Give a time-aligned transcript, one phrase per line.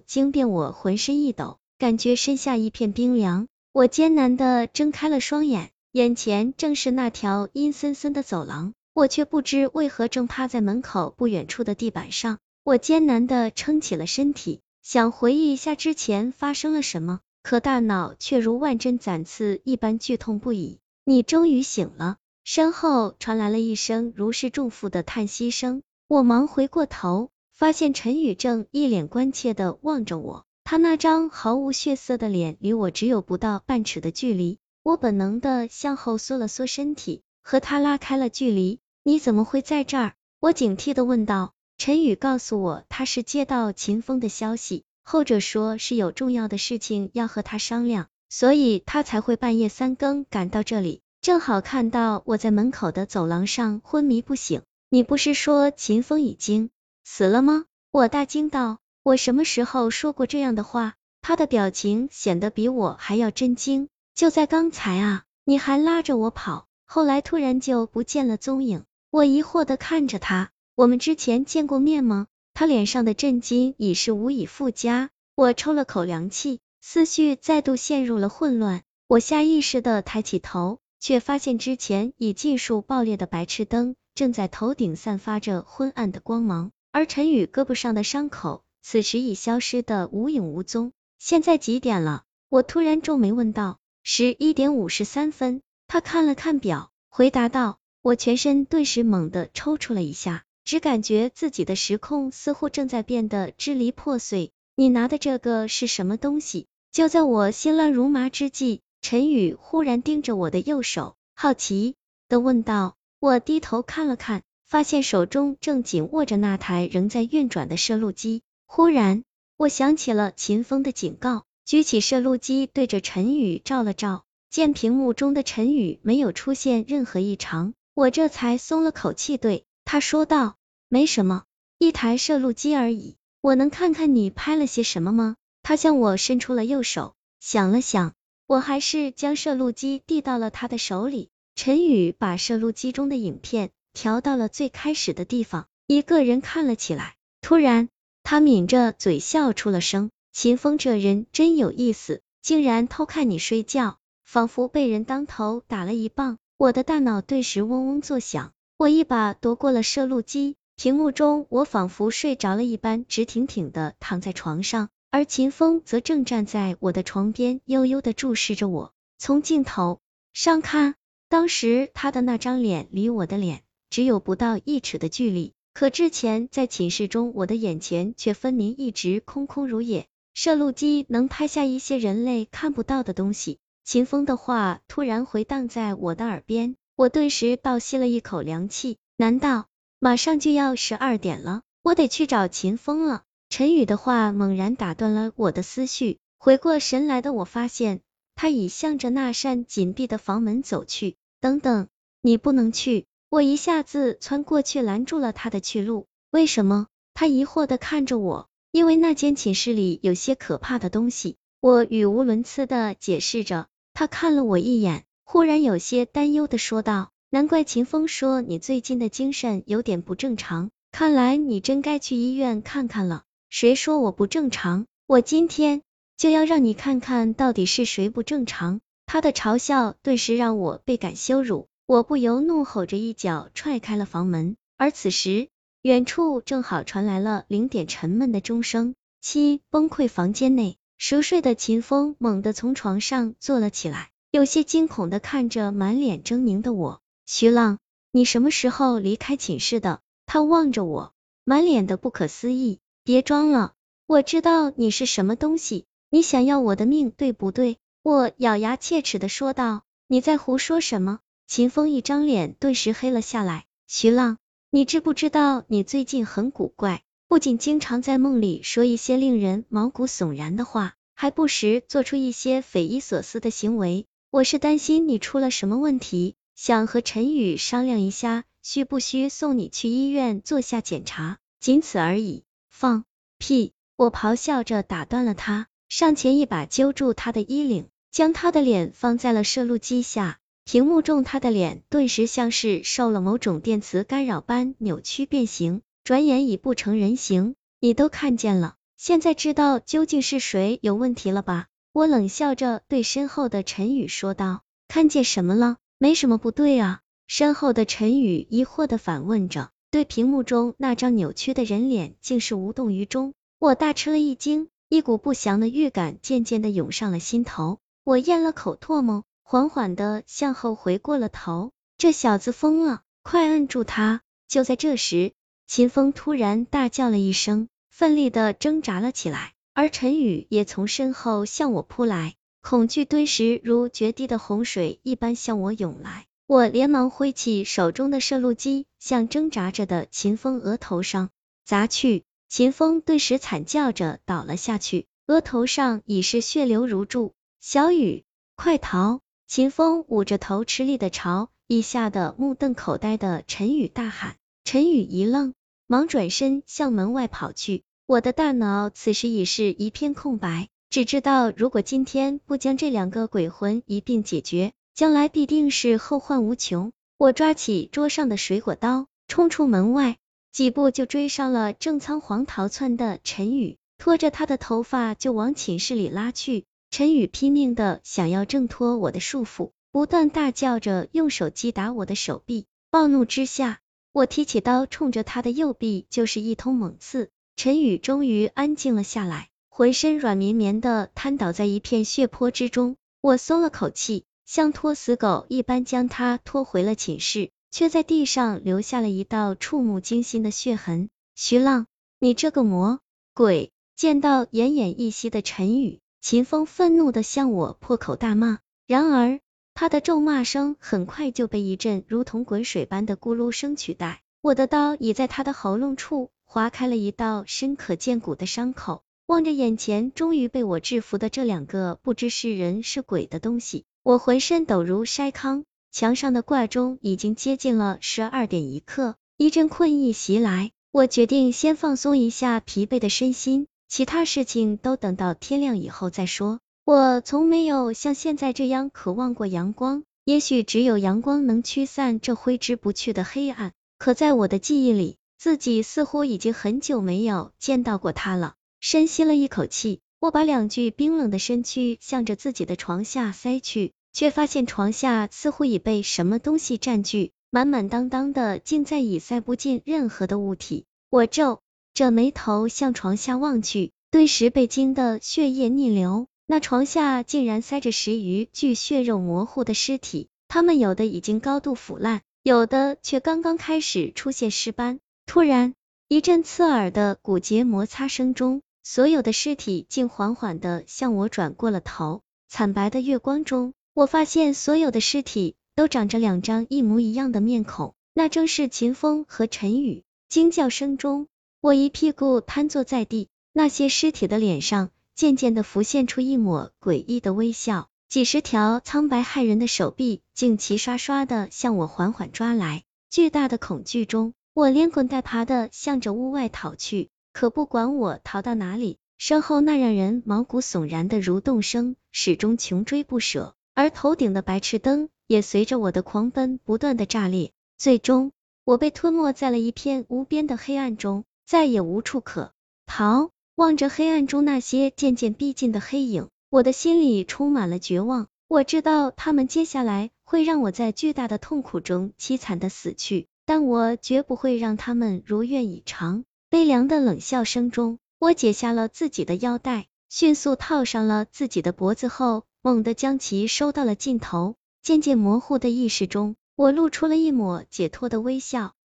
[0.00, 3.46] 惊变我浑身一抖，感觉身下一片冰凉。
[3.72, 12.38] 我艰难的睁开了双眼，眼前正是那条阴森森的走廊，我却不知为何正趴在门口不远处的地板上。
[12.64, 20.80] 我艰难的撑起了身体，想回忆一下之前发生了什么，可大脑却如万针斩刺一般剧痛不已。
[21.04, 25.82] 你终于醒了，身后传来了一声如释重负的叹息声。
[26.08, 34.60] 我忙回过头，发现陈宇正一脸关切的望着我，他那张毫无血色的脸离我只有不到半尺的距离。
[34.84, 38.78] 我本能的向后缩了缩身体，和他拉开了距离。
[39.02, 40.14] 你怎么会在这儿？
[40.38, 41.52] 我警惕的问道。
[41.78, 54.62] 陈宇告诉我，他是接到秦风的消息，后者说是有重要的事情要和他商量，所以他才会半夜三更赶到这里，正好看到我在门口的走廊上昏迷不醒。
[54.90, 56.70] 你不是说秦风已经
[57.10, 57.64] 死了吗？
[57.90, 60.94] 我大惊道，我什么时候说过这样的话？
[61.22, 63.88] 他的表情显得比我还要震惊。
[64.14, 68.84] 就在刚才啊，你还拉着我跑，后来突然就不见了踪影。
[69.10, 70.50] 我疑惑的看着他。
[70.76, 72.26] 我们之前见过面吗？
[72.52, 75.08] 他脸上的震惊已是无以复加。
[75.34, 78.82] 我抽了口凉气，思绪再度陷入了混乱。
[79.08, 90.92] 我下意识的抬起头，却发现之前已尽数爆裂的白炽灯正在头顶散发着昏暗的光芒，而陈宇胳膊上的伤口此时已消失的无影无踪。
[91.18, 92.24] 现在几点了？
[92.48, 93.78] 我突然皱眉问道。
[94.02, 95.60] 十一点五十三分。
[95.86, 97.78] 他看了看表，回答道。
[98.00, 100.44] 我全身顿时猛地抽搐了一下。
[100.64, 104.52] 只感觉自己的时空似乎正在变得支离破碎。
[104.76, 106.66] 你拿的这个是什么东西？
[106.92, 111.96] 就在我心乱如麻之际，陈宇忽然盯着我的右手，好奇
[112.28, 112.96] 的问道。
[113.18, 118.42] 我低头看了看，发现手中正紧握着那台仍在运转的摄录机。
[118.66, 119.24] 忽然，
[119.56, 130.56] 我想起了秦风的警告，举起摄录机对着陈宇照了照，见屏幕中的陈宇没有出现任何异常，我这才松了口气，对他说道。
[130.90, 131.44] 没什么，
[131.78, 133.16] 一台摄录机而已。
[133.40, 135.36] 我能看看你拍了些什么吗？
[135.62, 138.12] 他向我伸出了右手，想了想，
[138.46, 141.30] 我还是将摄录机递到了他的手里。
[141.54, 147.16] 陈宇把摄录机中的影片调到了最开始的地方，一个人看了起来。
[147.40, 147.88] 突然，
[148.22, 160.54] 他抿着嘴笑出了声：“秦风这人真有意思，竟然偷看你睡觉，仿佛被人当头打了一棒。”我的大脑顿时嗡嗡作响，我一把夺过了摄录机。
[160.76, 168.92] 屏幕中，我仿佛睡着了一般，直挺挺的躺在床上，而秦风则正站在我的床边，悠悠的注视着我。
[169.18, 169.98] 从镜头
[170.32, 170.94] 上看，
[171.28, 180.06] 当时他的那张脸离我的脸只有不到一尺的距离，可之前在寝室中，我的眼前却分明一直空空如也。
[180.34, 183.58] 摄录机能拍下一些人类看不到的东西。
[183.84, 188.98] 秦风的话突然回荡在我的耳边，我顿时倒吸了一口凉气。
[189.16, 189.66] 难道？
[189.98, 193.24] 马上就要十二点了，我得去找秦风了。
[193.48, 198.00] 陈宇的话猛然打断了我的思绪，回过神来的我发现，
[198.36, 201.16] 他已向着那扇紧闭的房门走去。
[201.40, 201.88] 等等，
[202.20, 203.06] 你不能去！
[203.30, 206.06] 我一下子窜过去拦住了他的去路。
[206.30, 206.86] 为什么？
[207.12, 211.36] 他疑惑的看着我，因为那间寝室里有些可怕的东西。
[211.60, 217.10] 我语无伦次的解释着，他看了我一眼，忽然有些担忧的说道。
[217.28, 223.24] 难怪秦风说你最近的精神有点不正常，看来你真该去医院看看了。
[223.50, 224.86] 谁说我不正常？
[225.06, 225.82] 我今天
[226.16, 228.80] 就要让你看看到底是谁不正常。
[229.04, 234.56] 他的嘲笑顿时让我倍感羞辱，我不由怒吼着一脚踹开了房门。
[234.76, 235.48] 而此时，
[235.80, 238.94] 远处正好传来了零点沉闷的钟声。
[239.22, 247.00] 七崩溃房间内，熟睡的秦风猛地从床上坐了起来，有些惊恐的看着满脸狰狞的我。
[247.24, 247.78] 徐浪，
[248.12, 250.00] 你什么时候离开寝室的？
[250.26, 252.80] 他望着我，满脸的不可思议。
[253.02, 253.72] 别装了，
[254.06, 257.78] 我知道你是什么东西，你想要我的命，对不对？
[258.02, 259.84] 我咬牙切齿的说道。
[260.10, 261.20] 你在胡说什么？
[261.48, 263.64] 秦风一张脸顿时黑了下来。
[263.86, 264.36] 徐浪，
[264.70, 267.02] 你知不知道你最近很古怪？
[267.26, 274.04] 不仅经常在梦里说一些令人毛骨悚然的话，还不时做出一些匪夷所思的行为。
[274.30, 276.36] 我是担心你出了什么问题。
[276.54, 282.44] 想和陈宇商量一下，需不需送你去医院做下检查，仅此而已。
[282.68, 283.04] 放
[283.38, 283.72] 屁！
[283.96, 290.40] 我咆哮着打断了他，上前一把揪住他的衣领，将他的脸放在了摄录机下。
[290.70, 297.54] 屏幕中他的脸顿时像是受了某种电磁干扰般扭曲变形，转眼已不成人形。
[297.80, 301.68] 你都看见了，现在知道究竟是谁有问题了吧？
[301.94, 304.60] 我冷笑着对身后的陈宇说道。
[304.88, 305.78] 看见什么了？
[305.96, 307.00] 没什么不对啊。
[307.26, 313.32] 身后的陈宇疑惑的反问着，对屏幕中那张扭曲的人脸竟是无动于衷。
[313.58, 317.78] 我大吃了一惊，一股不祥的预感渐渐的涌上了心头。
[318.04, 321.72] 我咽了口唾沫，缓缓的向后回过了头。
[321.96, 324.20] 这小子疯了，快摁住他！
[324.46, 325.32] 就在这时，
[325.66, 336.26] 秦风突然大叫了一声，奋力的挣扎了起来，而陈宇也从身后向我扑来，恐惧顿时如决堤的洪水一般向我涌来。
[336.46, 341.30] 我连忙挥起手中的摄录机，向挣扎着的秦风额头上
[341.64, 342.24] 砸去。
[342.50, 347.32] 秦风顿时惨叫着倒了下去，额头上已是血流如注。
[347.62, 349.22] 小雨，快逃！
[349.48, 354.36] 秦风捂着头，吃力的朝已吓得目瞪口呆的陈宇大喊。
[354.62, 355.54] 陈宇一愣，
[355.86, 357.82] 忙转身向门外跑去。
[358.04, 366.92] 我的大脑此时已是一片空白，只知道如果今天不将这两个鬼魂一并解决，将来必定是后患无穷。
[367.16, 370.18] 我抓起桌上的水果刀，冲出门外，
[370.52, 376.66] 几步就追上了正仓皇逃窜的陈宇，拖着他的头发就往寝室里拉去。
[376.90, 382.66] 陈宇拼命的想要挣脱我的束缚，不断大叫着，用手击打我的手臂。
[382.90, 383.80] 暴怒之下，
[384.12, 387.30] 我提起刀，冲着他的右臂就是一通猛刺。
[387.56, 392.96] 陈宇终于安静了下来，浑身软绵绵的瘫倒在一片血泊之中。
[393.20, 394.24] 我松了口气。
[394.46, 401.10] 像拖死狗一般将他拖回了寝室，却在地上留下了一道触目惊心的血痕。
[401.34, 401.86] 徐浪，
[402.18, 403.00] 你这个魔
[403.34, 403.72] 鬼！
[403.94, 408.58] 见到奄奄一息的陈宇，秦风愤怒的向我破口大骂。
[408.86, 409.40] 然而，
[409.74, 414.22] 他的咒骂声很快就被一阵如同滚水般的咕噜声取代。
[414.40, 419.02] 我的刀已在他的喉咙处划开了一道深可见骨的伤口。
[419.26, 423.84] 望着眼前终于被我制服的这两个不知是人是鬼的东西。
[424.02, 436.60] 我浑身抖如筛糠，墙上的挂钟已经接近了十二点一刻，一阵困意袭来，我决定先放松一下疲惫的身心，其他事情都等到天亮以后再说。
[436.84, 448.54] 我从没有像现在这样渴望过阳光，也许只有阳光能驱散这挥之不去的黑暗，可在我的记忆里，自己似乎已经很久没有见到过它了。
[448.80, 453.92] 深吸了一口气，我把两具冰冷的身躯向着自己的床下塞去。
[454.10, 460.86] 却发现床下似乎已被什么东西占据，满满当当的，竟再已塞不进任何的物体。
[461.08, 461.60] 我皱
[461.98, 466.28] 着眉头向床下望去，顿时被惊得血液逆流。
[466.46, 475.00] 那床下竟然塞着十余具血肉模糊的尸体，他们有的已经高度腐烂，有的却刚刚开始出现尸斑。
[475.26, 475.74] 突然，
[476.06, 482.20] 一阵刺耳的骨节摩擦声中，所有的尸体竟缓缓的向我转过了头。
[482.48, 483.74] 惨白的月光中。
[483.94, 490.04] 我发现所有的尸体都长着两张一模一样的面孔，那正是秦风和陈宇。
[490.28, 491.26] 惊叫声中，
[491.60, 493.28] 我一屁股瘫坐在地。
[493.52, 502.84] 那些尸体的脸上渐渐的浮现出一抹诡异的微笑，几十条苍白骇人的手臂竟齐刷刷的向我缓缓抓来。
[503.10, 507.08] 巨大的恐惧中，我连滚带爬的向着屋外逃去。
[507.32, 513.54] 可不管我逃到哪里，身后那让人毛骨悚然的蠕动声始终穷追不舍。
[513.74, 518.30] 而头顶的白炽灯也随着我的狂奔不断的炸裂，最终
[518.64, 522.52] 我被吞没在了一片无边的黑暗中，再也无处可
[522.84, 523.30] 逃。
[523.54, 528.26] 望着黑暗中那些渐渐逼近的黑影，我的心里充满了绝望。
[528.48, 536.24] 我知道他们接下来会让我在巨大的痛苦中凄惨的死去，但我绝不会让他们如愿以偿。
[536.50, 542.44] 悲凉的冷笑声中，我解下了自己的腰带，迅速套上了自己的脖子后。
[542.60, 548.74] 猛地将其收到了尽头，渐渐模糊的意识中，我露出了一抹解脱的微笑。